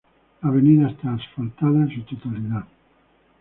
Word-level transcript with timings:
La 0.41 0.49
avenida 0.49 0.89
está 0.89 1.13
asfaltada 1.13 1.73
en 1.83 1.93
su 1.93 2.01
totalidad. 2.01 2.65